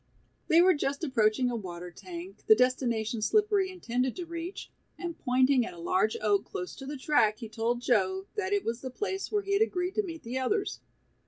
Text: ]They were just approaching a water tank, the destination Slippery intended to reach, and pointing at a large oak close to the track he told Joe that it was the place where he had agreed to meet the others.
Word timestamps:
]They 0.47 0.63
were 0.63 0.73
just 0.73 1.03
approaching 1.03 1.51
a 1.51 1.55
water 1.55 1.91
tank, 1.91 2.45
the 2.47 2.55
destination 2.55 3.21
Slippery 3.21 3.69
intended 3.69 4.15
to 4.15 4.25
reach, 4.25 4.71
and 4.97 5.15
pointing 5.15 5.63
at 5.63 5.75
a 5.75 5.79
large 5.79 6.17
oak 6.23 6.43
close 6.43 6.75
to 6.77 6.87
the 6.87 6.97
track 6.97 7.37
he 7.37 7.47
told 7.47 7.81
Joe 7.83 8.25
that 8.33 8.51
it 8.51 8.63
was 8.65 8.81
the 8.81 8.89
place 8.89 9.31
where 9.31 9.43
he 9.43 9.53
had 9.53 9.61
agreed 9.61 9.93
to 9.93 10.03
meet 10.03 10.23
the 10.23 10.39
others. 10.39 10.79